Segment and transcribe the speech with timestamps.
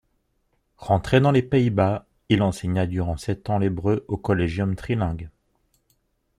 [0.79, 5.29] Rentré dans les Pays-Bas, il enseigna durant sept ans l'hébreu au Collegium Trilingue.